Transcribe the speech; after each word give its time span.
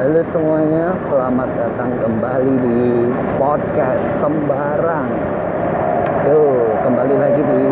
Halo 0.00 0.24
semuanya, 0.32 0.96
selamat 1.12 1.50
datang 1.60 1.92
kembali 2.00 2.54
di 2.64 2.80
podcast 3.36 4.24
Sembarang. 4.24 5.12
Tuh, 6.24 6.72
kembali 6.88 7.14
lagi 7.20 7.42
di 7.44 7.62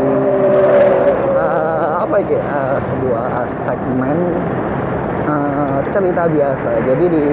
uh, 1.40 2.04
apa 2.04 2.20
ya? 2.28 2.36
Uh, 2.44 2.76
sebuah 2.84 3.48
segmen 3.64 4.18
uh, 5.24 5.80
cerita 5.88 6.28
biasa. 6.28 6.84
Jadi 6.84 7.04
di 7.08 7.24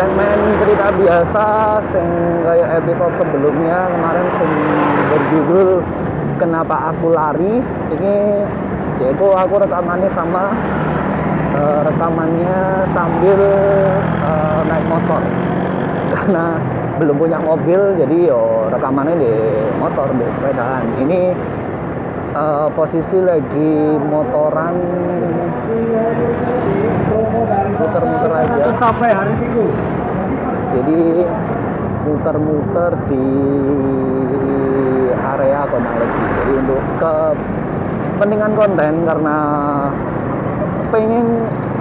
segmen 0.00 0.38
cerita 0.64 0.88
biasa, 0.96 1.44
sing 1.92 2.08
kayak 2.48 2.88
episode 2.88 3.20
sebelumnya 3.20 3.84
kemarin 3.84 4.26
sing 4.40 4.52
berjudul 5.12 5.84
Kenapa 6.40 6.96
Aku 6.96 7.12
Lari. 7.12 7.60
Ini 7.92 8.14
yaitu 9.00 9.26
aku 9.32 9.54
rekamannya 9.60 10.10
sama 10.12 10.52
uh, 11.56 11.80
rekamannya 11.88 12.84
sambil 12.92 13.40
uh, 14.20 14.60
naik 14.68 14.84
motor 14.92 15.20
karena 16.14 16.60
belum 17.00 17.16
punya 17.16 17.40
mobil 17.40 17.96
jadi 17.96 18.28
yo 18.28 18.68
rekamannya 18.68 19.16
di 19.16 19.32
motor 19.80 20.12
di 20.12 20.26
sepedaan 20.36 20.84
ini 21.00 21.32
uh, 22.36 22.68
posisi 22.76 23.18
lagi 23.24 23.72
motoran 24.04 24.76
muter-muter 27.80 28.32
aja 28.36 28.64
sampai 28.76 29.08
hari 29.08 29.32
Minggu. 29.40 29.66
jadi 30.76 31.00
muter-muter 32.04 32.92
di 33.08 33.26
area 35.38 35.66
lagi 35.66 36.20
jadi 36.40 36.52
untuk 36.64 36.82
ke 36.98 37.14
pentingan 38.20 38.52
konten 38.52 38.92
karena 39.08 39.36
pengen 40.90 41.26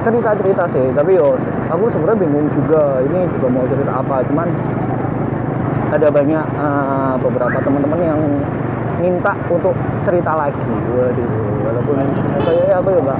cerita-cerita 0.04 0.64
sih. 0.72 0.88
Tapi 0.96 1.20
yo 1.20 1.36
aku 1.68 1.92
sebenarnya 1.92 2.20
bingung 2.24 2.48
juga 2.56 3.04
ini 3.04 3.28
juga 3.38 3.48
mau 3.52 3.66
cerita 3.68 3.92
apa. 4.00 4.24
Cuman 4.30 4.48
ada 5.90 6.08
banyak 6.14 6.46
uh, 6.56 7.14
beberapa 7.20 7.58
teman-teman 7.66 8.00
yang 8.00 8.22
minta 9.02 9.34
untuk 9.52 9.76
cerita 10.06 10.32
lagi. 10.38 10.72
Waduh 10.96 11.50
walaupun 11.60 11.98
kayaknya 12.48 12.76
aku 12.80 12.90
ya 12.96 13.00
nggak 13.04 13.20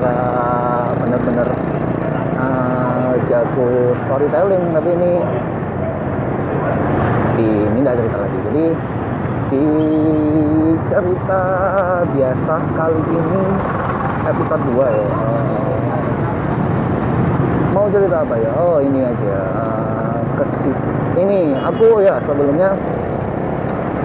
nggak 0.00 0.84
bener-bener 0.98 1.48
uh, 2.40 3.12
jago 3.30 3.94
storytelling. 4.08 4.64
Tapi 4.74 4.88
ini 4.90 5.12
ini 7.40 7.78
nggak 7.80 7.96
cerita 7.96 8.16
lagi. 8.18 8.38
Jadi 8.50 8.64
di 9.50 9.66
cerita 10.86 11.42
biasa 12.06 12.54
kali 12.78 13.02
ini 13.10 13.42
episode 14.30 14.62
2 14.78 14.78
ya. 14.94 15.10
Mau 17.74 17.90
cerita 17.90 18.22
apa 18.22 18.34
ya? 18.38 18.50
Oh 18.54 18.78
ini 18.78 19.02
aja. 19.02 19.38
Kesip 20.38 20.76
ini 21.18 21.58
aku 21.58 21.98
ya 21.98 22.22
sebelumnya 22.22 22.78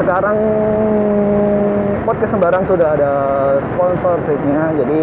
sekarang 0.01 0.37
podcast 2.09 2.31
sembarang 2.33 2.63
sudah 2.65 2.97
ada 2.97 3.13
sponsorshipnya. 3.69 4.73
Jadi 4.81 4.99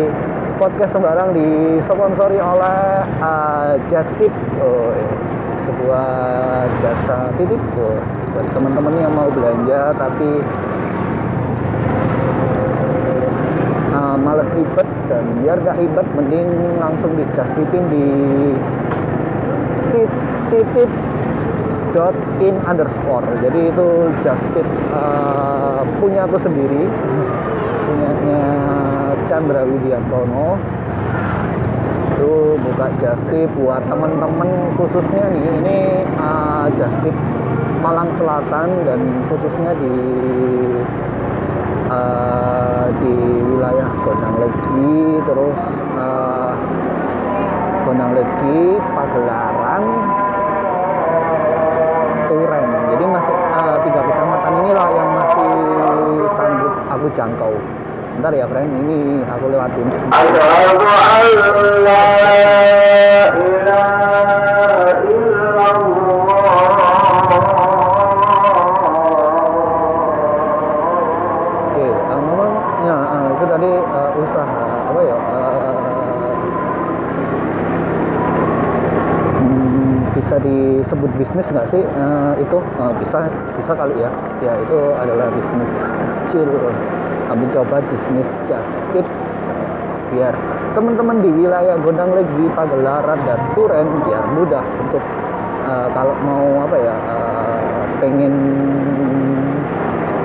podcast 0.59 0.91
sembarang 0.91 1.39
disponsori 1.39 2.43
oleh 2.43 3.07
uh, 3.23 3.79
Just 3.87 4.11
Tip. 4.19 4.35
Oh, 4.59 4.91
sebuah 5.63 6.11
jasa 6.83 7.31
titip. 7.39 7.63
Oh, 7.79 7.99
buat 8.33 8.49
teman-teman 8.57 8.95
yang 8.97 9.13
mau 9.13 9.29
belanja 9.29 9.93
tapi 9.97 10.29
uh, 13.93 14.17
males 14.17 14.49
ribet 14.57 14.89
dan 15.13 15.25
biar 15.45 15.57
gak 15.61 15.77
ribet 15.77 16.07
mending 16.17 16.49
langsung 16.81 17.13
di 17.13 17.25
just 17.37 17.53
tipin 17.53 17.85
di 17.93 18.07
titip 20.53 20.91
dot 21.93 22.17
in 22.41 22.57
underscore. 22.65 23.25
Jadi 23.45 23.69
itu 23.69 23.89
just 24.25 24.45
tip 24.57 24.69
uh, 24.93 25.85
punya 26.01 26.25
aku 26.25 26.41
sendiri 26.41 26.89
punyanya 27.89 28.43
Chandra 29.29 29.65
Widiantono. 29.69 30.57
Itu 32.17 32.57
buka 32.65 32.87
just 32.97 33.25
tip 33.29 33.49
buat 33.61 33.85
teman-teman 33.93 34.73
khususnya 34.81 35.25
nih 35.37 35.45
ini 35.61 35.79
uh, 36.17 36.73
just 36.81 36.97
tip 37.05 37.17
Malang 37.83 38.15
Selatan 38.15 38.69
dan 38.87 39.01
khususnya 39.27 39.75
di 39.75 39.95
uh, 41.91 42.87
di 43.03 43.15
wilayah 43.43 43.91
Gondang 44.07 44.39
Legi 44.39 45.19
terus 45.27 45.59
uh, 45.99 46.55
Gondang 47.83 48.15
Legi 48.15 48.79
Pagelaran 48.79 49.83
Turen 52.31 52.67
jadi 52.95 53.03
masih 53.03 53.35
uh, 53.35 53.77
tiga 53.83 54.01
kecamatan 54.07 54.53
inilah 54.63 54.89
yang 54.95 55.11
masih 55.19 55.51
sanggup 56.39 56.75
aku 56.87 57.07
jangkau 57.19 57.55
Bentar 58.13 58.29
ya 58.37 58.45
friend, 58.45 58.69
ini 58.77 59.25
aku 59.25 59.49
lewatin. 59.49 59.89
Ilaha 63.41 64.82
sih 81.73 81.81
uh, 81.81 82.37
itu 82.37 82.61
uh, 82.77 82.93
bisa 83.01 83.33
bisa 83.57 83.73
kali 83.73 83.97
ya. 83.97 84.13
Ya 84.45 84.53
itu 84.61 84.79
adalah 85.01 85.33
bisnis 85.33 85.73
kecil. 86.29 86.49
Kami 87.33 87.49
coba 87.57 87.81
bisnis 87.89 88.29
just 88.45 88.73
tip. 88.93 89.09
Biar 90.13 90.37
teman-teman 90.77 91.25
di 91.25 91.33
wilayah 91.33 91.81
Gondang 91.81 92.13
Legi, 92.13 92.45
Pagelaran 92.53 93.17
dan 93.25 93.41
Turen 93.57 93.89
biar 94.05 94.25
mudah 94.37 94.61
untuk 94.85 95.01
uh, 95.65 95.89
kalau 95.97 96.13
mau 96.21 96.69
apa 96.69 96.77
ya 96.77 96.97
uh, 97.09 97.81
pengen 98.05 98.35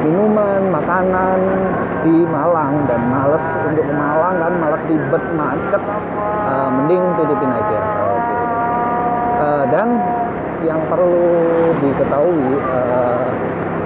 minuman, 0.04 0.68
makanan 0.68 1.40
di 2.04 2.28
Malang 2.28 2.84
dan 2.92 3.00
males 3.08 3.44
untuk 3.72 3.88
ke 3.88 3.94
Malang 3.96 4.36
kan 4.44 4.54
males 4.60 4.84
ribet 4.92 5.24
macet 5.40 5.84
uh, 6.44 6.68
mending 6.76 7.04
titipin 7.16 7.52
aja. 7.56 7.80
Dan 9.68 10.00
yang 10.68 10.84
perlu 10.92 11.72
diketahui 11.80 12.60
uh, 12.60 13.32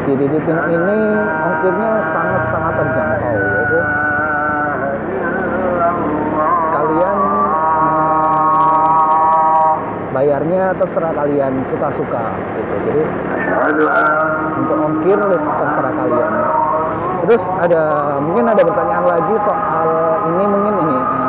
di 0.09 0.18
ini 0.18 1.00
ongkirnya 1.22 1.92
sangat-sangat 2.09 2.74
terjangkau 2.81 3.38
yaitu 3.38 3.80
kalian 6.74 7.18
uh, 7.53 9.78
bayarnya 10.09 10.74
terserah 10.81 11.14
kalian 11.14 11.53
suka-suka 11.70 12.34
gitu. 12.58 12.74
Jadi 12.90 13.03
untuk 14.58 14.78
ongkir 14.81 15.22
terserah 15.38 15.94
kalian. 15.94 16.34
Terus 17.22 17.46
ada 17.62 17.81
mungkin 18.25 18.50
ada 18.50 18.66
pertanyaan 18.66 19.06
lagi 19.06 19.38
soal 19.46 19.90
ini 20.34 20.44
mungkin 20.50 20.74
ini 20.81 20.97
uh, 20.97 21.21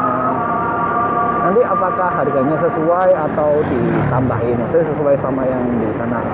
nanti 1.52 1.68
apakah 1.68 2.08
harganya 2.08 2.56
sesuai 2.64 3.12
atau 3.12 3.60
ditambahin? 3.68 4.56
Maksudnya 4.56 4.88
sesuai 4.88 5.20
sama 5.20 5.44
yang 5.44 5.60
di 5.84 5.92
sana. 6.00 6.24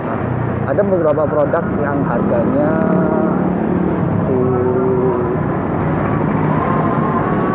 Ada 0.70 0.78
beberapa 0.78 1.26
produk 1.26 1.64
yang 1.82 2.06
harganya 2.06 2.70
di 4.30 4.38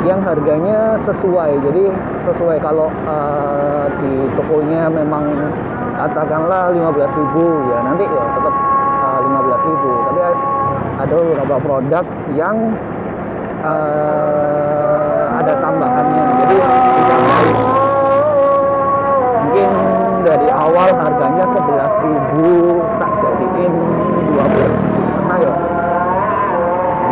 yang 0.04 0.20
harganya 0.28 1.00
sesuai. 1.08 1.64
Jadi 1.64 1.88
sesuai 2.28 2.60
kalau 2.60 2.92
uh, 3.08 3.88
di 4.04 4.28
tokonya 4.36 4.92
memang 4.92 5.32
katakanlah 5.96 6.68
15.000 6.76 7.72
ya 7.72 7.80
nanti 7.80 8.04
ya 8.04 8.24
tetap 8.36 8.56
uh, 9.08 9.20
15.000 9.24 10.08
tapi 10.12 10.20
ada 11.00 11.14
beberapa 11.16 11.56
produk 11.64 12.06
yang 12.36 12.76
uh, 13.64 15.32
ada 15.40 15.54
tambahannya. 15.64 16.24
Jadi 16.44 16.58
dari 20.24 20.48
awal 20.50 20.90
harganya 20.96 21.46
11.000 21.52 23.00
tak 23.00 23.12
jadiin 23.20 23.74
12 24.40 25.30
nah 25.30 25.38
ya 25.40 25.54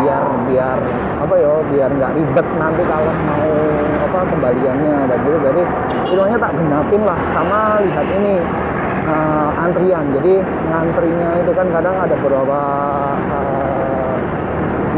biar 0.01 0.23
biar 0.49 0.77
apa 1.21 1.35
ya 1.37 1.53
biar 1.69 1.89
nggak 1.93 2.11
ribet 2.17 2.47
nanti 2.57 2.81
kalau 2.89 3.13
mau 3.29 3.51
apa 4.11 4.19
kembaliannya 4.27 4.95
dan 5.07 5.19
gitu. 5.23 5.37
Jadi 5.39 5.61
istilahnya 6.03 6.37
tak 6.41 6.51
genapin 6.59 7.01
lah. 7.07 7.19
Sama 7.31 7.79
lihat 7.79 8.07
ini 8.11 8.33
uh, 9.07 9.49
antrian. 9.55 10.05
Jadi 10.19 10.33
ngantrinya 10.67 11.29
itu 11.39 11.51
kan 11.55 11.67
kadang 11.71 11.95
ada 11.95 12.15
beberapa 12.19 12.59
uh, 13.31 14.15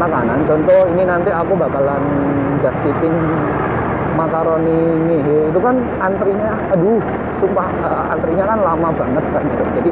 makanan. 0.02 0.38
Contoh 0.50 0.80
ini 0.90 1.06
nanti 1.06 1.30
aku 1.30 1.54
bakalan 1.54 2.02
just 2.58 2.78
tipin 2.82 3.14
makaroni 4.14 4.78
ngehe 5.10 5.38
itu 5.50 5.58
kan 5.60 5.76
antrinya 6.00 6.50
aduh 6.70 7.02
sumpah 7.42 7.68
eh, 7.82 8.04
antrinya 8.14 8.44
kan 8.46 8.58
lama 8.62 8.88
banget 8.94 9.24
kan 9.34 9.42
gitu. 9.46 9.64
jadi 9.82 9.90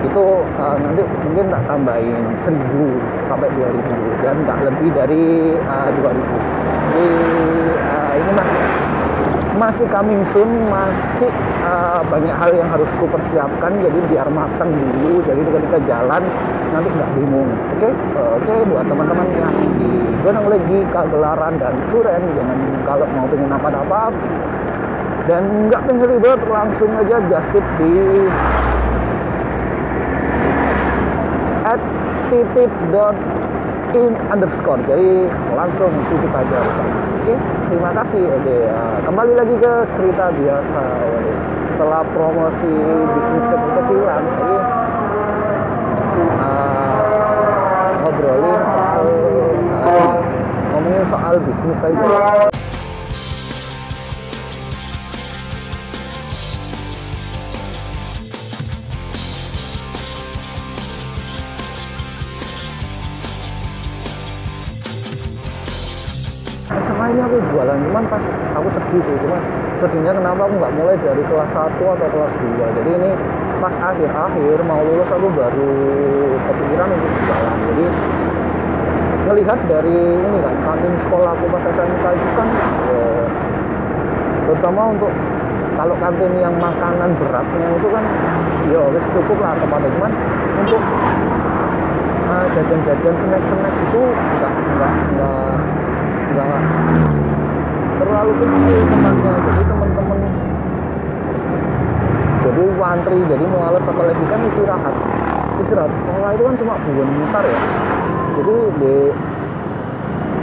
itu 0.00 0.26
eh, 0.56 0.76
nanti 0.80 1.02
mungkin 1.28 1.46
tak 1.52 1.62
tambahin 1.68 2.24
1000 2.46 3.28
sampai 3.28 3.48
2000 3.52 4.24
dan 4.24 4.36
tak 4.48 4.58
lebih 4.64 4.88
dari 4.96 5.24
eh, 5.54 5.88
2000 5.98 6.10
jadi 6.90 7.06
eh, 7.78 8.12
ini 8.18 8.30
masih 8.34 8.60
masih 9.58 9.86
coming 9.90 10.22
soon 10.30 10.70
masih 10.70 11.30
eh, 11.64 12.00
banyak 12.06 12.34
hal 12.38 12.50
yang 12.54 12.68
harus 12.70 12.86
ku 13.02 13.06
persiapkan 13.10 13.72
jadi 13.82 13.98
biar 14.12 14.28
matang 14.30 14.70
dulu. 14.70 15.24
Jadi 15.26 15.40
ketika 15.42 15.78
jalan 15.90 16.22
nanti 16.70 16.88
nggak 16.94 17.10
bingung. 17.18 17.50
Oke? 17.74 17.90
Eh, 17.90 18.30
oke 18.38 18.54
buat 18.70 18.84
teman-teman 18.86 19.26
yang 19.34 19.54
di 19.80 19.90
Gunung 20.22 20.46
Legi 20.52 20.80
Kagelaran 20.94 21.58
dan 21.58 21.74
Curen 21.90 22.22
jangan 22.38 22.58
kalau 22.86 23.06
mau 23.16 23.26
pengen 23.26 23.50
apa-apa. 23.50 24.02
Dan 25.26 25.42
nggak 25.68 25.82
pengen 25.86 26.06
ribet 26.06 26.40
langsung 26.46 26.90
aja 27.00 27.16
just 27.26 27.48
tip 27.54 27.66
di 27.78 27.92
at 31.66 31.82
in 33.90 34.14
underscore. 34.30 34.78
Jadi 34.86 35.26
langsung 35.54 35.90
titip 36.10 36.32
aja 36.34 36.58
sana 36.78 36.99
oke 37.30 37.66
terima 37.70 37.90
kasih. 37.94 38.24
Oke 38.26 38.54
ya, 38.66 38.80
kembali 39.06 39.32
lagi 39.38 39.54
ke 39.58 39.72
cerita 39.94 40.24
biasa. 40.34 40.84
Setelah 41.70 42.02
promosi 42.12 42.72
bisnis 43.14 43.44
kecil-kecilan 43.46 43.69
sedih 68.90 69.06
sih 69.06 69.16
cuman 69.22 69.40
sedihnya 69.78 70.12
kenapa 70.18 70.50
aku 70.50 70.54
nggak 70.58 70.74
mulai 70.74 70.96
dari 70.98 71.22
kelas 71.30 71.50
1 71.54 71.78
atau 71.78 72.08
kelas 72.10 72.34
2 72.58 72.76
jadi 72.82 72.90
ini 72.98 73.10
pas 73.62 73.74
akhir-akhir 73.78 74.58
mau 74.66 74.82
lulus 74.82 75.06
aku 75.14 75.30
baru 75.30 75.70
kepikiran 76.50 76.88
untuk 76.90 77.10
jualan 77.22 77.58
jadi 77.70 77.86
melihat 79.30 79.58
dari 79.70 79.94
ini 79.94 80.38
kan 80.42 80.54
kantin 80.66 80.94
sekolah 81.06 81.30
aku 81.38 81.44
pas 81.54 81.62
SMK 81.70 82.04
itu 82.18 82.28
kan 82.34 82.48
eh, 82.90 83.24
terutama 84.50 84.82
untuk 84.90 85.12
kalau 85.78 85.94
kantin 86.02 86.34
yang 86.34 86.54
makanan 86.58 87.14
beratnya 87.14 87.68
itu 87.78 87.88
kan 87.94 88.04
ya 88.74 88.82
wis 88.90 89.06
cukup 89.14 89.38
lah 89.38 89.54
tempatnya. 89.54 89.88
Cuman 89.96 90.12
untuk 90.66 90.82
eh, 92.26 92.46
jajan-jajan 92.58 93.14
snack-snack 93.22 93.74
itu 93.86 94.02
enggak 94.02 94.52
enggak 94.66 94.94
enggak 95.14 95.46
enggak 96.34 97.29
terlalu 98.00 98.32
kecil 98.40 98.78
tempatnya. 98.88 99.32
Jadi 99.44 99.62
teman-teman 99.68 100.18
jadi 102.40 102.64
wantri 102.80 103.18
jadi 103.28 103.44
males 103.52 103.84
apalagi 103.84 104.24
kan 104.26 104.40
istirahat. 104.48 104.94
Istirahat 105.60 105.92
sekolah 105.92 106.28
itu 106.32 106.42
kan 106.48 106.54
cuma 106.56 106.74
bentar 106.80 107.44
ya. 107.44 107.60
Jadi 108.40 108.54
di 108.80 108.94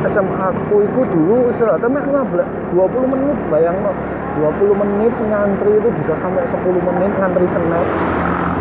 SMA 0.05 0.37
aku 0.53 0.85
itu 0.85 1.01
dulu 1.09 1.49
istirahatnya 1.49 1.89
mek 1.89 2.05
15 2.05 2.77
20 2.77 3.13
menit 3.17 3.37
bayang 3.49 3.77
no 3.81 3.91
20 4.37 4.77
menit 4.77 5.13
ngantri 5.25 5.73
itu 5.73 5.89
bisa 5.97 6.13
sampai 6.21 6.45
10 6.45 6.61
menit 6.85 7.11
ngantri 7.17 7.49
snack 7.49 7.87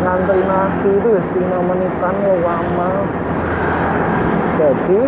ngantri 0.01 0.41
nasi 0.49 0.89
itu 0.89 1.09
ya 1.13 1.23
5 1.61 1.69
menitan 1.69 2.15
lama 2.41 2.91
jadi 4.57 5.01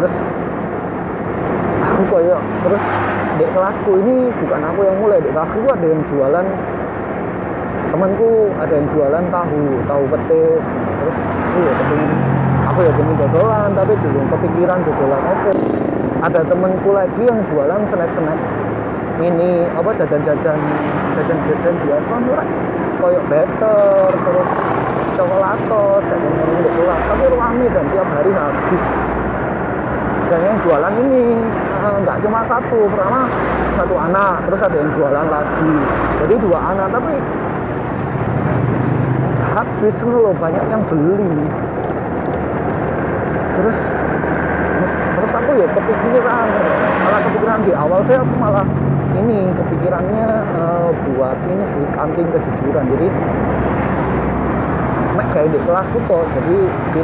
terus 0.00 0.14
kayak 2.28 2.42
terus 2.60 2.84
di 3.40 3.44
kelasku 3.56 3.90
ini 4.04 4.16
bukan 4.36 4.60
aku 4.68 4.80
yang 4.84 4.96
mulai 5.00 5.18
di 5.24 5.30
kelasku 5.32 5.64
ada 5.64 5.86
yang 5.88 6.02
jualan 6.12 6.46
temanku 7.88 8.30
ada 8.60 8.72
yang 8.76 8.86
jualan 8.92 9.24
tahu 9.32 9.62
tahu 9.88 10.02
petis 10.12 10.64
terus 10.68 11.16
aku 11.48 11.58
ya 11.64 11.72
kepingin 11.72 12.10
aku 12.68 12.78
ya 12.84 12.92
pengen 12.92 13.16
dodolan 13.16 13.70
tapi 13.72 13.92
belum 13.96 14.24
kepikiran 14.28 14.78
dodolan 14.84 15.22
oke 15.24 15.52
ada 16.18 16.40
temanku 16.44 16.90
lagi 16.92 17.22
yang 17.24 17.40
jualan 17.48 17.80
snack 17.88 18.12
snack 18.12 18.40
ini 19.18 19.66
apa 19.74 19.90
jajan-jajan 19.98 20.58
jajan-jajan 21.18 21.74
biasa 21.82 22.12
murah. 22.22 22.48
Kayak 22.98 23.24
better 23.30 24.10
terus 24.14 24.50
coklatos 25.18 26.04
yang 26.06 26.22
ngomong 26.22 26.70
kelas 26.78 27.02
tapi 27.10 27.24
rame 27.34 27.66
dan 27.74 27.84
tiap 27.90 28.08
hari 28.14 28.30
habis. 28.30 28.84
Dan 30.28 30.40
yang 30.44 30.56
jualan 30.62 30.94
ini 31.02 31.22
nggak 32.04 32.18
cuma 32.24 32.40
satu. 32.44 32.78
Pertama 32.92 33.20
satu 33.76 33.94
anak. 33.96 34.34
Terus 34.48 34.60
ada 34.64 34.76
yang 34.76 34.90
jualan 34.96 35.26
lagi. 35.32 35.74
Jadi 36.24 36.34
dua 36.42 36.58
anak. 36.74 36.86
Tapi 36.92 37.14
habis 39.56 39.96
loh. 40.04 40.32
Banyak 40.36 40.64
yang 40.68 40.82
beli. 40.86 41.34
Terus 43.58 43.78
terus 45.18 45.32
aku 45.32 45.50
ya 45.56 45.66
kepikiran. 45.72 46.46
Malah 47.08 47.20
kepikiran 47.26 47.58
di 47.64 47.72
awal 47.74 48.00
saya 48.04 48.20
aku 48.22 48.34
malah 48.36 48.66
ini 49.18 49.50
kepikirannya 49.56 50.28
eh, 50.54 50.88
buat 51.10 51.38
ini 51.48 51.64
sih 51.74 51.84
kantin 51.96 52.26
kejujuran. 52.30 52.84
Jadi 52.92 53.08
kayak 55.32 55.48
di 55.54 55.58
kelasku 55.62 55.98
kok. 56.08 56.24
Jadi 56.34 56.58
di 56.96 57.02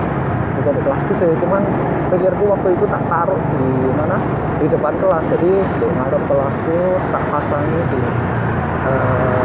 di 0.73 0.81
kelasku 0.81 1.13
sih 1.21 1.29
cuman 1.45 1.61
pikirku 2.09 2.49
waktu 2.49 2.73
itu 2.73 2.89
tak 2.89 3.05
taruh 3.11 3.37
di 3.37 3.93
mana? 3.93 4.17
Di 4.63 4.67
depan 4.71 4.95
kelas. 4.97 5.25
Jadi 5.35 5.51
di 5.53 5.87
ngadep 5.93 6.23
kelasku 6.25 6.79
tak 7.13 7.25
pasangi 7.29 7.81
di 7.93 8.01
eh, 8.89 9.45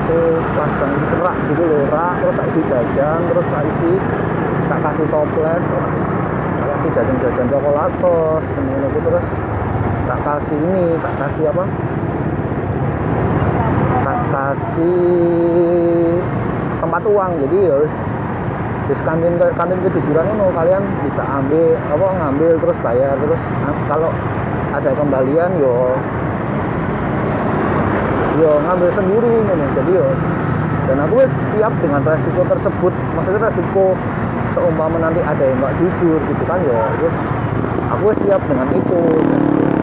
aku 0.00 0.18
pasang 0.56 0.94
rak 1.20 1.36
gitu 1.52 1.62
loh 1.68 1.84
rak 1.92 2.14
terus 2.24 2.34
tak 2.40 2.46
isi 2.48 2.60
jajan 2.70 3.20
terus 3.28 3.46
tak 3.52 3.62
isi 3.68 3.92
tak 4.70 4.78
kasih 4.86 5.06
toples 5.12 5.62
tak 5.68 5.84
kasih 6.72 6.90
jajan-jajan 6.96 7.46
coklatos 7.52 8.44
kemudian 8.56 8.88
aku 8.88 9.00
terus 9.04 9.26
tak 10.10 10.26
kasih 10.26 10.58
ini 10.58 10.98
tak 10.98 11.14
kasih 11.22 11.44
apa? 11.54 11.64
Tak 14.02 14.20
kasih 14.34 16.18
tempat 16.82 17.02
uang. 17.06 17.32
Jadi 17.46 17.56
ya 17.62 17.74
wis 17.78 17.94
di 18.90 18.94
kantin 19.06 19.38
kantin 19.38 19.78
kejujuran 19.86 20.26
itu 20.26 20.46
kalian 20.50 20.82
bisa 21.06 21.22
ambil 21.22 21.78
apa 21.78 22.06
ngambil 22.18 22.50
terus 22.58 22.78
bayar 22.82 23.14
terus 23.22 23.42
nah, 23.62 23.74
kalau 23.86 24.10
ada 24.74 24.90
kembalian 24.98 25.50
yo 25.62 25.94
yo 28.42 28.50
ngambil 28.66 28.90
sendiri 28.98 29.30
ini 29.30 29.66
jadi 29.78 29.90
yo 29.94 30.06
dan 30.90 31.06
aku 31.06 31.22
siap 31.54 31.70
dengan 31.78 32.02
resiko 32.02 32.42
tersebut. 32.50 32.90
Maksudnya 33.14 33.46
resiko 33.46 33.94
seumpama 34.58 34.98
nanti 34.98 35.22
ada 35.22 35.38
yang 35.38 35.62
nggak 35.62 35.78
jujur 35.78 36.18
gitu 36.18 36.44
kan 36.50 36.58
yo 36.66 36.74
wis 36.98 37.14
aku 37.94 38.10
siap 38.26 38.42
dengan 38.50 38.74
itu. 38.74 39.00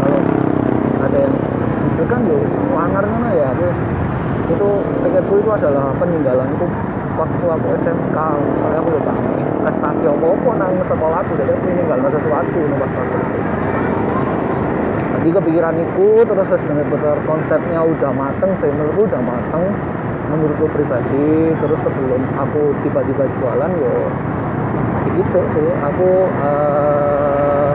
Kalau 0.04 0.20
ada 1.00 1.16
yang 1.16 1.34
jujur 1.96 2.06
kan 2.12 2.22
yo 2.28 2.38
ngono 2.76 3.30
ya 3.40 3.56
terus 3.56 3.78
itu 4.52 4.68
pikirku 5.00 5.34
itu 5.40 5.50
adalah 5.56 5.96
peninggalanku 5.96 6.68
waktu 7.18 7.46
aku 7.50 7.68
SMK 7.82 8.18
soalnya 8.62 8.80
aku 8.80 8.90
udah 8.94 9.16
prestasi 9.66 10.04
apa-apa 10.06 10.52
nang 10.62 10.74
sekolahku 10.86 11.32
jadi 11.42 11.52
aku 11.58 11.66
meninggal 11.66 12.00
sesuatu 12.14 12.60
nang 12.70 12.78
pas 12.78 12.92
pas 12.94 13.08
jadi 15.18 15.44
kepikiran 15.44 15.76
itu 15.76 16.08
terus 16.24 16.48
wis 16.48 16.64
bener-bener 16.64 17.20
konsepnya 17.28 17.84
udah 17.84 18.16
mateng 18.16 18.48
saya 18.64 18.72
menurutku 18.72 19.12
udah 19.12 19.20
mateng. 19.20 19.76
Menurutku 20.32 20.72
pribadi 20.72 21.52
terus 21.60 21.80
sebelum 21.84 22.22
aku 22.40 22.72
tiba-tiba 22.86 23.28
jualan 23.36 23.72
yo 23.76 23.96
iki 25.12 25.28
sih 25.28 25.46
sih. 25.52 25.70
Aku 25.84 26.32
eh, 26.32 27.72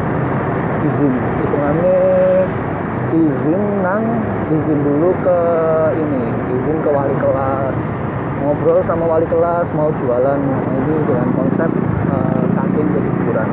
izin. 0.87 1.13
Hitungannya 1.13 2.01
izin 3.21 3.63
nang 3.85 4.05
izin 4.49 4.79
dulu 4.81 5.13
ke 5.21 5.41
ini 5.99 6.23
izin 6.57 6.77
ke 6.81 6.89
wali 6.89 7.13
kelas 7.21 7.42
ngobrol 8.63 8.79
sama 8.87 9.11
wali 9.11 9.27
kelas 9.27 9.67
mau 9.75 9.91
jualan. 9.91 10.39
Ini 10.71 10.95
dengan 11.03 11.35
konsep 11.35 11.67
eh, 12.15 12.45
kantin 12.55 12.87
kejujuran. 12.95 13.49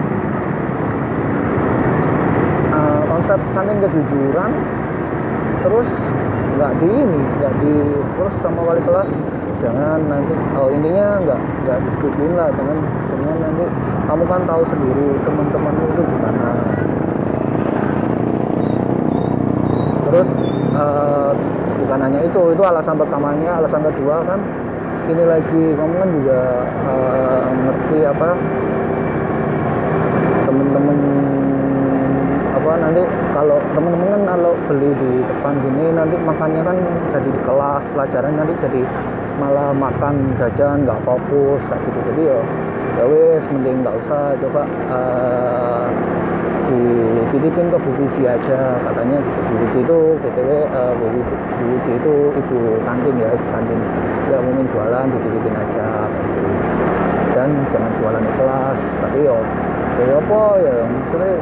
Eh, 2.70 3.02
konsep 3.10 3.40
kantin 3.58 3.78
kejujuran 3.82 4.52
terus 5.66 5.90
nggak 6.62 6.72
di 6.78 6.90
ini 6.94 7.22
nggak 7.42 7.54
di 7.58 7.74
terus 7.90 8.36
sama 8.46 8.62
wali 8.62 8.86
kelas. 8.86 9.10
Jangan 9.66 9.98
nanti 10.14 10.38
oh 10.54 10.70
intinya 10.70 11.18
nggak 11.26 11.40
nggak 11.66 11.78
disetujuin 11.90 12.34
lah 12.38 12.54
dengan 12.54 12.78
dengan 13.10 13.36
nanti 13.50 13.66
kamu 14.06 14.24
kan 14.30 14.42
tahu 14.46 14.62
sendiri 14.70 15.08
teman-temanmu 15.26 15.86
itu 15.90 16.02
gimana. 16.06 16.50
Terus 20.06 20.30
eh, 20.78 21.32
bukan 21.82 21.98
hanya 21.98 22.20
itu 22.22 22.42
itu 22.54 22.62
alasan 22.62 22.94
pertamanya 22.94 23.58
alasan 23.58 23.82
kedua 23.90 24.22
kan 24.30 24.38
ini 25.10 25.24
lagi. 25.26 25.64
Kamu 25.74 25.94
kan 25.98 26.10
juga 26.14 26.42
eh, 26.86 27.46
ngerti 27.66 28.00
apa 28.06 28.30
temen-temen 30.50 30.98
apa 32.50 32.72
nanti 32.82 33.04
kalau 33.38 33.58
temen-temen 33.78 34.08
kan 34.10 34.24
kalau 34.36 34.52
beli 34.68 34.92
di 34.98 35.12
depan 35.22 35.54
gini 35.62 35.86
nanti 35.94 36.16
makannya 36.18 36.62
kan 36.66 36.78
jadi 37.14 37.30
di 37.30 37.42
kelas 37.46 37.84
pelajaran 37.94 38.34
nanti 38.36 38.54
jadi 38.62 38.82
malah 39.40 39.72
makan 39.72 40.36
jajan 40.36 40.84
nggak 40.84 41.00
fokus 41.08 41.62
gitu. 41.64 42.00
Jadi 42.14 42.22
ya 42.28 42.40
ya 43.00 43.04
wes 43.08 43.44
mending 43.54 43.86
nggak 43.86 43.96
usah 44.06 44.36
coba 44.44 44.64
eh, 44.68 45.88
dititipin 46.70 47.68
ke 47.74 47.78
Bu 47.82 47.92
Wiji 47.98 48.24
aja. 48.30 48.60
Katanya 48.86 49.18
gitu. 49.20 49.40
Bu 49.50 49.54
Wiji 49.66 49.80
itu 49.82 49.98
btw 50.22 50.50
eh, 50.70 50.92
Bu 50.96 51.06
Wiji 51.10 51.92
itu 51.98 52.14
ibu 52.38 52.58
kantin 52.86 53.16
ya 53.18 53.30
ibu 53.34 53.46
kantin. 53.50 53.80
Nggak 54.30 54.42
mungkin 54.46 54.66
jualan 54.70 55.06
dititipin 55.10 55.56
aja 55.58 55.88
gitu. 56.14 56.42
Dan 57.34 57.50
jangan 57.74 57.92
jualan 58.02 58.22
di 58.22 58.32
kelas 58.38 58.80
tapi 59.00 59.18
yo 59.26 59.38
ya 60.00 60.16
apa 60.16 60.42
ya 60.64 60.76
maksudnya 60.88 61.34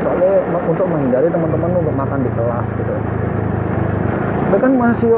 soalnya 0.00 0.32
untuk 0.64 0.86
menghindari 0.88 1.28
teman-teman 1.28 1.70
untuk 1.76 1.94
makan 1.94 2.20
di 2.24 2.30
kelas 2.32 2.66
gitu. 2.72 2.94
Tapi 4.48 4.56
kan 4.62 4.72
masih 4.80 5.12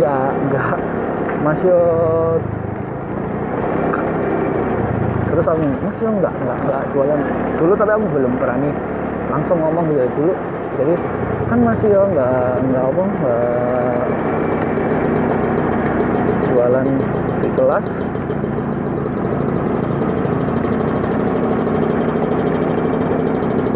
ya 0.00 0.32
enggak. 0.32 0.80
Masih 1.42 1.74
terus 5.32 5.48
aku 5.48 5.64
masih 5.64 6.04
yo 6.04 6.10
enggak 6.12 6.34
enggak 6.44 6.58
enggak 6.60 6.82
jualan. 6.92 7.20
Dulu 7.56 7.72
tapi 7.72 7.90
aku 7.96 8.06
belum 8.12 8.32
berani 8.36 8.70
langsung 9.32 9.58
ngomong 9.64 9.88
ya 9.96 10.04
dulu. 10.12 10.36
Jadi 10.76 10.94
kan 11.48 11.58
masih 11.64 11.88
yo 11.88 12.02
enggak 12.12 12.60
enggak 12.60 12.84
apa 12.84 13.02
enggak 13.08 14.00
jualan 16.52 16.86
di 17.40 17.48
kelas. 17.56 17.86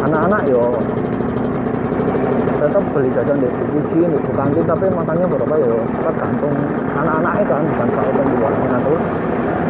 Anak-anak 0.04 0.42
yo 0.52 0.64
tetap 2.56 2.84
beli 2.92 3.08
jajan 3.16 3.36
di 3.40 3.48
buji 3.48 4.00
di 4.12 4.60
tapi 4.64 4.86
makannya 4.92 5.24
berapa 5.28 5.54
yo 5.60 5.76
tergantung 6.04 6.56
anak-anaknya 7.00 7.44
kan 7.48 7.62
bukan 7.64 7.88
soal 7.96 8.10
penjualannya. 8.12 8.78
Terus 8.84 9.04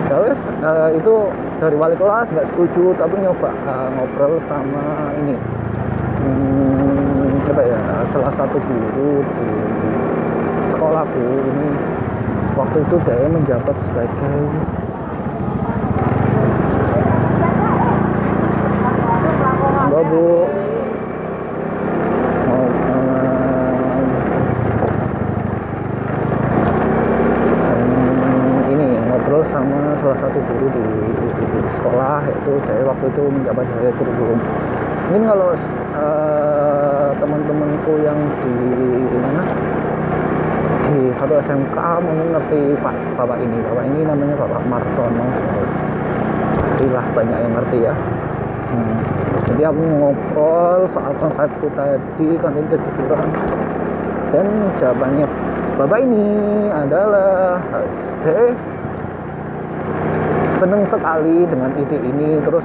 ya 0.06 0.16
wes 0.22 0.40
eh, 0.66 0.90
itu 0.98 1.14
dari 1.56 1.76
wali 1.76 1.96
kelas 1.96 2.28
nggak 2.28 2.48
setuju 2.52 2.92
tapi 2.96 3.16
nyoba 3.20 3.50
eh, 3.52 3.88
ngobrol 3.96 4.34
sama 4.48 4.84
ini. 5.20 5.36
Hmm, 6.16 7.46
apa 7.46 7.62
ya 7.62 7.80
salah 8.10 8.32
satu 8.34 8.58
guru 8.58 9.22
di 9.22 9.48
sekolahku 10.74 11.22
ini 11.22 11.68
waktu 12.58 12.78
itu 12.82 12.96
dia 13.06 13.28
menjabat 13.30 13.76
sebagai 13.86 14.34
enggak 19.86 20.02
bu 20.10 20.24
mau 22.46 22.64
em, 27.66 27.90
ini 28.72 28.86
ngobrol 29.08 29.42
sama 29.48 29.94
salah 30.02 30.18
satu 30.20 30.38
guru 30.40 30.66
di, 30.74 30.82
di- 31.16 31.34
di 31.38 31.60
sekolah 31.80 32.20
yaitu 32.28 32.52
saya 32.66 32.82
waktu 32.84 33.06
itu 33.10 33.22
menjabat 33.30 33.64
sebagai 33.70 33.92
guru 34.00 34.12
guru 34.18 34.34
mungkin 35.06 35.22
kalau 35.30 35.48
eh, 35.54 37.08
teman-temanku 37.22 37.92
yang 38.02 38.18
di, 38.42 38.52
di 39.06 39.18
mana 39.22 39.42
di 40.86 40.98
mungkin 41.74 42.28
ngerti 42.36 42.60
pak 42.80 42.94
bapak 43.18 43.38
ini. 43.42 43.58
Bapak 43.66 43.84
ini 43.88 44.00
namanya 44.06 44.34
bapak 44.38 44.62
Martono 44.68 45.26
pastilah 46.76 47.06
banyak 47.16 47.38
yang 47.40 47.52
ngerti 47.56 47.78
ya. 47.88 47.94
Hmm. 48.66 48.96
Jadi 49.46 49.62
aku 49.64 49.80
ngobrol 49.80 50.80
soal 50.92 51.12
konsepku 51.16 51.72
tadi 51.72 52.28
konten 52.42 52.66
kejujuran 52.68 53.30
dan 54.34 54.46
jawabannya 54.76 55.26
bapak 55.80 55.98
ini 56.04 56.26
adalah 56.68 57.62
SD. 57.72 58.26
Seneng 60.60 60.84
sekali 60.88 61.48
dengan 61.48 61.72
ide 61.76 61.96
ini. 62.00 62.40
Terus 62.44 62.64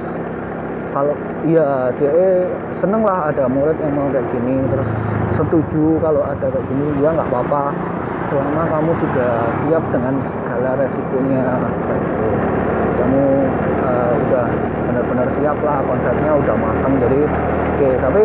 kalau 0.92 1.16
iya 1.48 1.92
dia 1.96 2.48
seneng 2.80 3.04
lah 3.04 3.32
ada 3.32 3.48
murid 3.48 3.80
yang 3.80 3.96
mau 3.96 4.12
kayak 4.12 4.28
gini. 4.32 4.60
Terus 4.68 4.88
setuju 5.40 6.00
kalau 6.04 6.20
ada 6.24 6.52
kayak 6.52 6.66
gini. 6.68 7.00
Ya 7.00 7.16
nggak 7.16 7.28
apa-apa 7.32 7.91
selama 8.32 8.64
kamu 8.64 8.92
sudah 8.96 9.32
siap 9.60 9.84
dengan 9.92 10.14
segala 10.24 10.70
resikonya 10.80 11.44
gitu. 11.84 12.28
kamu 12.96 13.22
eh, 13.84 14.12
udah 14.24 14.46
benar-benar 14.88 15.28
siap 15.36 15.58
lah 15.60 15.84
konsepnya 15.84 16.32
udah 16.40 16.56
matang 16.56 16.96
jadi 16.96 17.20
oke 17.28 17.88
tapi 18.00 18.22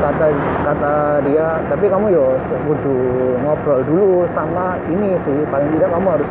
kata 0.00 0.26
kata 0.68 0.92
dia 1.24 1.46
tapi 1.72 1.84
kamu 1.88 2.12
yo 2.12 2.36
kudu 2.68 2.96
ngobrol 3.40 3.80
dulu 3.88 4.28
sama 4.36 4.76
ini 4.92 5.16
sih 5.24 5.40
paling 5.48 5.72
tidak 5.80 5.88
kamu 5.96 6.20
harus 6.20 6.30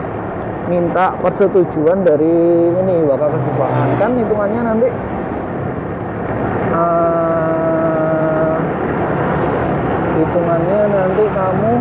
minta 0.70 1.18
persetujuan 1.26 2.06
dari 2.06 2.36
ini 2.70 3.10
bakal 3.10 3.34
kesiswaan 3.34 3.90
kan 3.98 4.14
hitungannya 4.14 4.62
nanti 4.70 4.88
eh, 6.78 8.56
hitungannya 10.22 10.80
nanti 10.94 11.24
kamu 11.34 11.74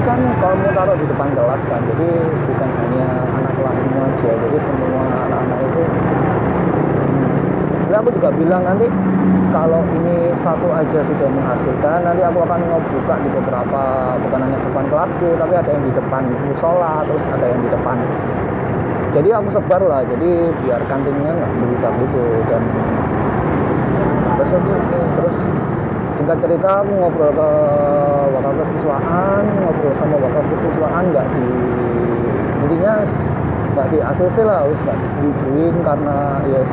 ini 0.00 0.08
kan 0.08 0.20
kamu 0.40 0.72
taruh 0.72 0.96
di 0.96 1.04
depan 1.12 1.28
kelas 1.36 1.60
kan 1.68 1.80
jadi 1.92 2.08
bukan 2.24 2.70
hanya 2.72 3.08
anak 3.36 3.52
kelasmu 3.52 3.98
aja 4.00 4.30
jadi 4.32 4.58
semua 4.64 5.02
anak-anak 5.28 5.58
itu 5.60 5.82
jadi 7.84 7.94
aku 8.00 8.08
juga 8.16 8.30
bilang 8.32 8.62
nanti 8.64 8.88
kalau 9.52 9.84
ini 10.00 10.32
satu 10.40 10.72
aja 10.72 11.04
sudah 11.04 11.28
menghasilkan 11.28 12.00
nanti 12.00 12.22
aku 12.24 12.38
akan 12.48 12.60
ngebuka 12.64 13.14
di 13.20 13.28
beberapa 13.28 13.82
bukan 14.24 14.40
hanya 14.40 14.58
depan 14.64 14.84
kelasku 14.88 15.28
tapi 15.36 15.54
ada 15.60 15.68
yang 15.68 15.84
di 15.84 15.92
depan 15.92 16.22
musola 16.48 17.04
terus 17.04 17.24
ada 17.36 17.44
yang 17.50 17.60
di 17.60 17.68
depan. 17.68 17.96
Jadi 19.10 19.28
aku 19.34 19.48
sebar 19.52 19.82
lah 19.84 20.00
jadi 20.06 20.30
biar 20.64 20.80
kantinnya 20.86 21.34
nggak 21.34 21.50
berita 21.60 21.88
gitu 21.98 22.24
dan 22.46 22.62
terus 24.38 24.50
terus 25.18 25.36
singkat 26.20 26.36
cerita 26.44 26.84
aku 26.84 26.92
ngobrol 27.00 27.32
ke 27.32 27.50
wakil 28.36 28.52
kesiswaan 28.60 29.42
ngobrol 29.64 29.92
sama 29.96 30.16
wakil 30.20 30.44
kesiswaan 30.52 31.04
nggak 31.16 31.26
di 31.32 31.48
intinya 32.60 32.94
nggak 33.72 33.86
di 33.88 33.98
ACC 34.04 34.36
lah 34.44 34.68
harus 34.68 34.78
nggak 34.84 34.98
disetujuin 35.00 35.74
karena 35.80 36.16
yes 36.52 36.70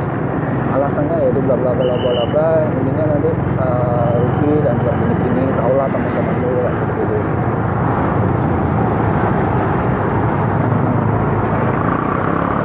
alasannya 0.76 1.16
yaitu 1.24 1.40
bla 1.42 1.56
bla 1.56 1.72
bla 1.74 1.96
bla 1.96 2.24
bla. 2.30 2.50
Intinya 2.76 3.04
nanti 3.16 3.32
eh, 3.32 4.12
rugi 4.20 4.54
dan 4.62 4.76
buat 4.84 4.96
gini 5.00 5.16
gini 5.24 5.44
tau 5.56 5.74
lah 5.74 5.88
teman-teman 5.90 6.36
lu 6.44 6.50
kayak 6.62 6.74
gitu. 6.98 7.16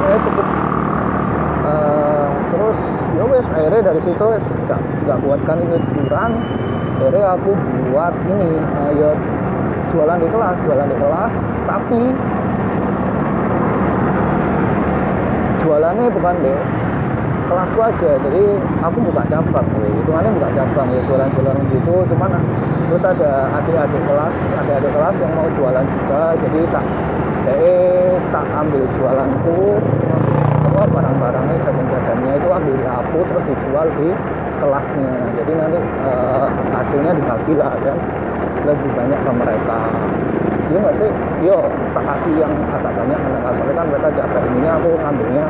Ya 0.03 0.15
cukup. 0.19 0.47
Eh, 1.63 2.27
terus 2.51 2.79
ya 3.13 3.23
wes 3.23 3.47
akhirnya 3.49 3.81
dari 3.81 4.01
situ 4.03 4.25
wes 4.27 4.45
nggak 4.67 4.79
nggak 5.07 5.19
buatkan 5.23 5.57
ini 5.63 5.77
kurang 5.95 6.31
akhirnya 6.97 7.25
aku 7.35 7.51
buat 7.91 8.13
ini 8.29 8.49
eh, 8.57 8.91
ya 9.01 9.11
jualan 9.93 10.17
di 10.17 10.27
kelas 10.29 10.57
jualan 10.65 10.87
di 10.89 10.97
kelas 10.97 11.33
tapi 11.69 12.01
jualannya 15.63 16.05
bukan 16.11 16.35
deh 16.43 16.59
kelasku 17.53 17.79
aja 17.85 18.11
jadi 18.23 18.43
aku 18.81 18.97
buka 19.03 19.23
cabang 19.29 19.67
gue 19.77 19.89
hitungannya 20.01 20.31
buka 20.33 20.49
cabang 20.57 20.87
ya 20.89 21.01
jualan-jualan 21.05 21.57
gitu 21.69 21.95
cuman 22.13 22.31
terus 22.89 23.03
ada 23.03 23.31
adik-adik 23.61 24.01
kelas 24.09 24.35
adik-adik 24.63 24.91
kelas 24.91 25.15
yang 25.21 25.31
mau 25.37 25.47
jualan 25.53 25.85
juga 25.85 26.23
jadi 26.39 26.59
tak 26.71 26.85
eh 27.51 28.15
tak 28.31 28.45
ambil 28.57 28.83
jualanku 28.97 29.77
apa 30.83 30.99
barang-barangnya 30.99 31.55
jajan-jajannya 31.63 32.31
itu 32.43 32.47
ambil 32.51 32.75
di 32.75 32.83
aku 32.83 33.19
terus 33.23 33.43
dijual 33.47 33.87
di 33.95 34.11
kelasnya. 34.59 35.15
Jadi 35.39 35.51
nanti 35.55 35.79
eh, 35.79 36.47
hasilnya 36.75 37.11
dibagi 37.15 37.53
lah 37.55 37.71
kan. 37.79 37.97
Lebih 38.67 38.89
banyak 38.91 39.19
ke 39.23 39.31
mereka. 39.31 39.79
Iya 40.67 40.77
nggak 40.83 40.95
sih? 40.99 41.11
Yo 41.47 41.71
tak 41.95 42.03
kasih 42.03 42.33
yang 42.35 42.51
agak 42.75 42.91
banyak 42.99 43.15
mereka 43.15 43.47
soalnya 43.55 43.75
kan 43.79 43.85
mereka 43.87 44.07
jaga 44.11 44.39
ininya 44.43 44.71
aku 44.75 44.89
ngambilnya 44.99 45.45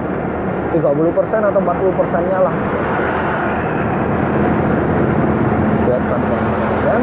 30% 0.78 1.50
atau 1.50 1.60
40 1.66 1.98
persennya 1.98 2.38
lah. 2.38 2.56
Dan 6.86 7.02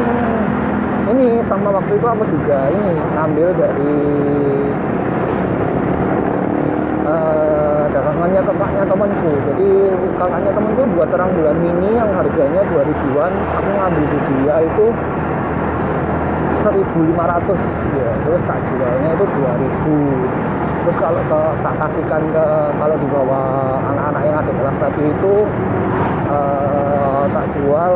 ini 1.11 1.43
sama 1.51 1.67
waktu 1.75 1.99
itu 1.99 2.07
aku 2.07 2.23
juga 2.31 2.59
ini 2.71 2.95
ngambil 3.11 3.47
dari 3.59 3.95
eh, 7.11 7.60
temanku 9.01 9.33
jadi 9.49 9.69
kakaknya 10.21 10.51
temanku 10.53 10.83
buat 10.93 11.09
terang 11.09 11.33
bulan 11.33 11.57
mini 11.57 11.89
yang 11.97 12.09
harganya 12.13 12.61
2000an 12.69 13.33
aku 13.57 13.69
ngambil 13.73 14.05
di 14.05 14.19
dia 14.29 14.55
itu 14.61 14.85
1500 16.61 17.97
ya 17.97 18.11
terus 18.21 18.41
tak 18.45 18.59
jualnya 18.69 19.09
itu 19.17 19.25
2000 19.25 20.85
terus 20.85 20.97
kalau 21.01 21.21
ke, 21.25 21.41
tak 21.65 21.75
kasihkan 21.81 22.23
ke 22.29 22.45
kalau 22.77 22.95
di 23.01 23.07
bawah 23.09 23.81
anak-anak 23.89 24.21
yang 24.21 24.37
ada 24.37 24.51
kelas 24.53 24.77
tadi 24.77 25.03
itu 25.09 25.33
eh, 26.29 27.23
tak 27.33 27.45
jual 27.57 27.93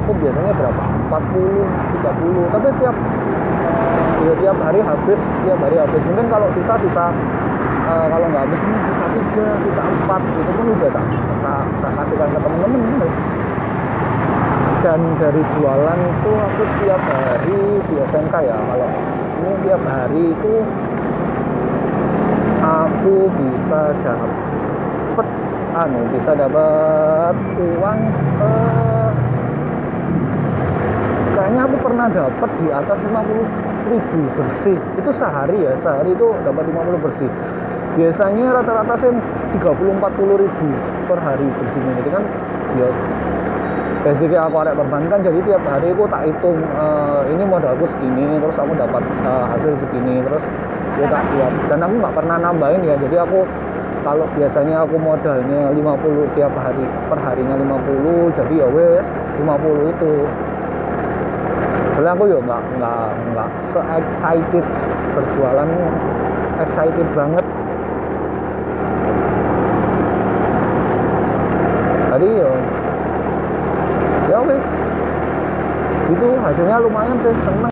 aku 0.10 0.26
biasanya 0.26 0.54
berapa? 0.58 0.84
40 1.14 2.02
30 2.02 2.54
tapi 2.58 2.68
tiap 2.82 2.96
eh, 2.98 4.26
ya 4.26 4.34
tiap 4.42 4.58
hari 4.58 4.80
habis 4.82 5.20
tiap 5.46 5.60
hari 5.62 5.78
habis. 5.78 6.02
Mungkin 6.10 6.26
kalau 6.34 6.50
sisa 6.58 6.74
sisa 6.82 7.06
eh, 7.86 8.06
kalau 8.10 8.26
nggak 8.26 8.44
habis 8.50 8.58
ini 8.58 8.78
sisa 8.90 9.06
tiga 9.14 9.48
sisa 9.62 9.82
empat. 9.86 10.22
Itu 10.34 10.52
pun 10.58 10.66
udah 10.74 10.90
tak 10.90 11.06
tak, 11.46 11.64
tak 11.86 11.92
kasihkan 12.02 12.30
ke 12.34 12.40
temen-temen 12.42 12.82
guys. 12.98 13.18
Dan 14.82 15.00
dari 15.22 15.44
jualan 15.54 16.00
itu 16.02 16.32
aku 16.34 16.62
tiap 16.82 17.02
hari 17.06 17.62
di 17.86 17.96
SMK 18.10 18.36
ya. 18.50 18.58
Kalau 18.58 18.90
ini 19.46 19.54
tiap 19.62 19.82
hari 19.86 20.24
itu 20.34 20.54
aku 22.66 23.16
bisa 23.38 23.82
dapat 24.02 25.28
anu 25.70 26.02
bisa 26.18 26.34
dapat 26.34 27.36
uang 27.62 28.00
se 28.42 28.99
aku 31.70 31.78
pernah 31.86 32.10
dapat 32.10 32.50
di 32.58 32.68
atas 32.74 32.98
50 32.98 33.94
ribu 33.94 34.20
bersih. 34.34 34.78
Itu 34.98 35.14
sehari 35.14 35.58
ya 35.62 35.78
sehari 35.86 36.18
itu 36.18 36.34
dapat 36.42 36.66
50 36.66 37.06
bersih. 37.06 37.30
Biasanya 37.94 38.46
rata-rata 38.58 38.94
saya 38.98 39.14
30-40 39.54 40.42
ribu 40.42 40.70
per 41.06 41.18
hari 41.22 41.46
bersihnya 41.58 41.94
jadi 42.02 42.10
kan 42.14 42.24
ya 42.78 42.90
basically 44.06 44.38
aku 44.38 44.56
arek 44.62 44.78
perbankan 44.78 45.20
jadi 45.26 45.40
tiap 45.42 45.64
hari 45.66 45.90
aku 45.92 46.06
tak 46.06 46.22
hitung 46.30 46.62
eh, 46.62 47.22
ini 47.34 47.44
modalku 47.44 47.90
segini 47.98 48.38
terus 48.40 48.58
aku 48.62 48.74
dapat 48.78 49.04
eh, 49.04 49.46
hasil 49.58 49.74
segini 49.82 50.22
terus 50.22 50.44
ya 51.02 51.06
tak 51.10 51.24
buat. 51.34 51.54
Dan 51.70 51.80
aku 51.86 51.94
nggak 51.98 52.14
pernah 52.18 52.38
nambahin 52.38 52.82
ya 52.86 52.96
jadi 52.98 53.26
aku 53.26 53.46
kalau 54.00 54.26
biasanya 54.32 54.88
aku 54.88 54.96
modalnya 54.96 55.76
50 55.76 56.36
tiap 56.38 56.54
hari 56.56 56.86
per 57.12 57.20
harinya 57.20 57.56
50 57.60 58.38
jadi 58.38 58.54
ya 58.64 58.68
wes 58.72 59.06
50 59.44 59.92
itu 59.92 60.12
soalnya 62.00 62.16
aku 62.16 62.32
ya 62.32 62.40
nggak 62.40 62.64
nggak 62.80 63.08
nggak 63.36 63.50
se 63.76 63.80
excited 63.92 64.66
berjualan 65.20 65.70
excited 66.64 67.08
banget. 67.12 67.46
Tadi 72.08 72.30
ya 72.40 72.52
ya 74.32 74.40
wes 74.48 74.68
itu 76.08 76.28
hasilnya 76.40 76.88
lumayan 76.88 77.20
sih 77.20 77.36
seneng 77.44 77.69